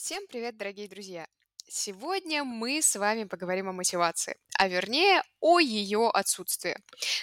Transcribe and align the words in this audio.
Всем 0.00 0.28
привет, 0.28 0.56
дорогие 0.56 0.86
друзья! 0.86 1.26
Сегодня 1.68 2.44
мы 2.44 2.80
с 2.80 2.94
вами 2.94 3.24
поговорим 3.24 3.68
о 3.68 3.72
мотивации, 3.72 4.36
а 4.56 4.68
вернее 4.68 5.24
о 5.40 5.58
ее 5.58 6.08
отсутствии. 6.08 6.76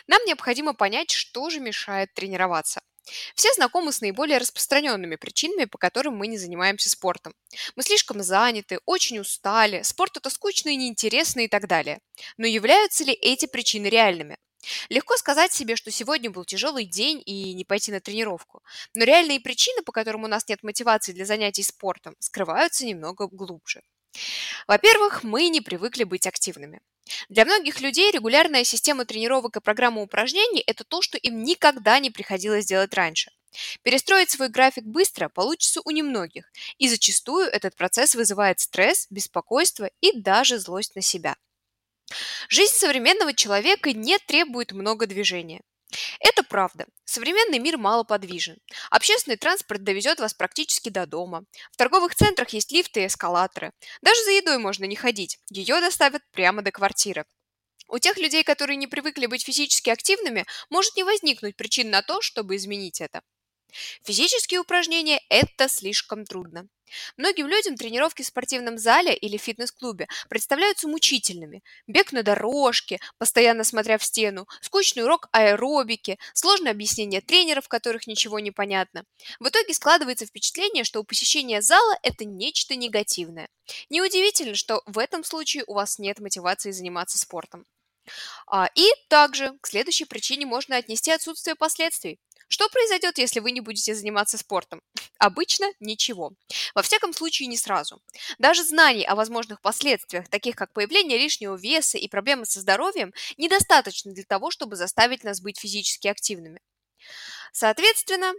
Нам 0.07 0.19
необходимо 0.25 0.73
понять, 0.73 1.09
что 1.09 1.49
же 1.49 1.61
мешает 1.61 2.13
тренироваться. 2.13 2.81
Все 3.33 3.51
знакомы 3.53 3.93
с 3.93 4.01
наиболее 4.01 4.39
распространенными 4.39 5.15
причинами, 5.15 5.63
по 5.65 5.77
которым 5.77 6.17
мы 6.17 6.27
не 6.27 6.37
занимаемся 6.37 6.89
спортом. 6.89 7.33
Мы 7.77 7.83
слишком 7.83 8.21
заняты, 8.21 8.79
очень 8.85 9.19
устали, 9.19 9.81
спорт 9.81 10.17
это 10.17 10.29
скучно 10.29 10.67
и 10.67 10.75
неинтересно 10.75 11.39
и 11.39 11.47
так 11.47 11.67
далее. 11.67 12.01
Но 12.35 12.45
являются 12.45 13.05
ли 13.05 13.13
эти 13.13 13.45
причины 13.45 13.87
реальными? 13.87 14.37
Легко 14.89 15.17
сказать 15.17 15.53
себе, 15.53 15.75
что 15.75 15.91
сегодня 15.91 16.29
был 16.29 16.45
тяжелый 16.45 16.85
день 16.85 17.21
и 17.25 17.53
не 17.53 17.65
пойти 17.65 17.91
на 17.91 17.99
тренировку. 17.99 18.63
Но 18.93 19.03
реальные 19.03 19.39
причины, 19.39 19.81
по 19.83 19.91
которым 19.91 20.23
у 20.23 20.27
нас 20.27 20.47
нет 20.47 20.63
мотивации 20.63 21.13
для 21.13 21.25
занятий 21.25 21.63
спортом, 21.63 22.15
скрываются 22.19 22.85
немного 22.85 23.27
глубже. 23.27 23.81
Во-первых, 24.67 25.23
мы 25.23 25.49
не 25.49 25.61
привыкли 25.61 26.03
быть 26.03 26.27
активными. 26.27 26.81
Для 27.29 27.45
многих 27.45 27.81
людей 27.81 28.11
регулярная 28.11 28.63
система 28.63 29.05
тренировок 29.05 29.57
и 29.57 29.61
программа 29.61 30.01
упражнений– 30.01 30.63
это 30.65 30.83
то, 30.83 31.01
что 31.01 31.17
им 31.17 31.43
никогда 31.43 31.99
не 31.99 32.09
приходилось 32.09 32.65
делать 32.65 32.93
раньше. 32.93 33.31
Перестроить 33.83 34.31
свой 34.31 34.49
график 34.49 34.83
быстро 34.83 35.29
получится 35.29 35.81
у 35.85 35.91
немногих, 35.91 36.51
и 36.77 36.89
зачастую 36.89 37.47
этот 37.47 37.75
процесс 37.75 38.15
вызывает 38.15 38.59
стресс, 38.59 39.07
беспокойство 39.09 39.89
и 40.01 40.19
даже 40.19 40.59
злость 40.59 40.95
на 40.95 41.01
себя. 41.01 41.35
Жизнь 42.49 42.73
современного 42.73 43.33
человека 43.33 43.91
не 43.93 44.17
требует 44.19 44.71
много 44.71 45.07
движения. 45.07 45.61
Это 46.19 46.43
правда. 46.43 46.87
Современный 47.05 47.59
мир 47.59 47.77
малоподвижен. 47.77 48.57
Общественный 48.89 49.37
транспорт 49.37 49.83
довезет 49.83 50.19
вас 50.19 50.33
практически 50.33 50.89
до 50.89 51.05
дома. 51.05 51.43
В 51.71 51.77
торговых 51.77 52.15
центрах 52.15 52.49
есть 52.49 52.71
лифты 52.71 53.03
и 53.03 53.07
эскалаторы. 53.07 53.71
Даже 54.01 54.23
за 54.23 54.31
едой 54.31 54.57
можно 54.57 54.85
не 54.85 54.95
ходить. 54.95 55.39
Ее 55.49 55.79
доставят 55.79 56.21
прямо 56.31 56.61
до 56.61 56.71
квартиры. 56.71 57.25
У 57.87 57.99
тех 57.99 58.17
людей, 58.17 58.43
которые 58.43 58.77
не 58.77 58.87
привыкли 58.87 59.27
быть 59.27 59.45
физически 59.45 59.89
активными, 59.91 60.45
может 60.69 60.95
не 60.95 61.03
возникнуть 61.03 61.55
причин 61.55 61.91
на 61.91 62.01
то, 62.01 62.21
чтобы 62.21 62.55
изменить 62.55 62.99
это. 62.99 63.21
Физические 64.03 64.59
упражнения– 64.59 65.21
это 65.29 65.67
слишком 65.67 66.25
трудно. 66.25 66.67
Многим 67.17 67.47
людям 67.47 67.75
тренировки 67.75 68.21
в 68.21 68.27
спортивном 68.27 68.77
зале 68.77 69.15
или 69.15 69.37
фитнес-клубе 69.37 70.07
представляются 70.29 70.87
мучительными. 70.87 71.63
Бег 71.87 72.11
на 72.11 72.23
дорожке, 72.23 72.99
постоянно 73.17 73.63
смотря 73.63 73.97
в 73.97 74.03
стену, 74.03 74.47
скучный 74.61 75.03
урок 75.03 75.27
аэробики, 75.31 76.19
сложное 76.33 76.71
объяснение 76.71 77.21
тренеров, 77.21 77.67
которых 77.67 78.07
ничего 78.07 78.39
не 78.39 78.51
понятно. 78.51 79.03
В 79.39 79.47
итоге 79.47 79.73
складывается 79.73 80.25
впечатление, 80.25 80.83
что 80.83 81.03
посещение 81.03 81.61
зала– 81.61 81.97
это 82.03 82.25
нечто 82.25 82.75
негативное. 82.75 83.49
Неудивительно, 83.89 84.55
что 84.55 84.81
в 84.85 84.99
этом 84.99 85.23
случае 85.23 85.63
у 85.67 85.73
вас 85.73 85.99
нет 85.99 86.19
мотивации 86.19 86.71
заниматься 86.71 87.17
спортом. 87.17 87.65
А, 88.47 88.69
и 88.75 88.87
также 89.09 89.57
к 89.61 89.67
следующей 89.67 90.05
причине 90.05 90.45
можно 90.45 90.77
отнести 90.77 91.11
отсутствие 91.11 91.55
последствий. 91.55 92.19
Что 92.55 92.69
произойдет, 92.69 93.17
если 93.17 93.41
вы 93.41 93.51
не 93.51 93.59
будете 93.59 93.93
заниматься 93.93 94.37
спортом? 94.37 94.81
Обычно 95.19 95.67
ничего. 95.81 96.31
Во 96.73 96.83
всяком 96.83 97.11
случае, 97.11 97.49
не 97.49 97.57
сразу. 97.57 98.01
Даже 98.37 98.63
знаний 98.63 99.03
о 99.03 99.15
возможных 99.15 99.59
последствиях, 99.59 100.29
таких 100.29 100.55
как 100.55 100.71
появление 100.71 101.17
лишнего 101.17 101.57
веса 101.57 101.97
и 101.97 102.07
проблемы 102.07 102.45
со 102.45 102.61
здоровьем, 102.61 103.13
недостаточно 103.35 104.13
для 104.13 104.23
того, 104.23 104.51
чтобы 104.51 104.77
заставить 104.77 105.25
нас 105.25 105.41
быть 105.41 105.59
физически 105.59 106.07
активными. 106.07 106.61
Соответственно, 107.51 108.31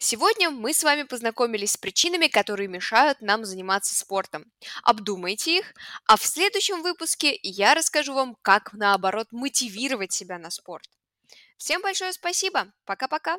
Сегодня 0.00 0.50
мы 0.50 0.72
с 0.72 0.82
вами 0.82 1.04
познакомились 1.04 1.72
с 1.72 1.76
причинами, 1.76 2.26
которые 2.26 2.68
мешают 2.68 3.20
нам 3.20 3.44
заниматься 3.44 3.96
спортом. 3.96 4.46
Обдумайте 4.82 5.58
их, 5.58 5.74
а 6.06 6.16
в 6.16 6.24
следующем 6.24 6.82
выпуске 6.82 7.38
я 7.42 7.74
расскажу 7.74 8.14
вам, 8.14 8.36
как 8.42 8.72
наоборот 8.72 9.28
мотивировать 9.30 10.12
себя 10.12 10.38
на 10.38 10.50
спорт. 10.50 10.88
Всем 11.56 11.82
большое 11.82 12.12
спасибо. 12.12 12.72
Пока-пока. 12.84 13.38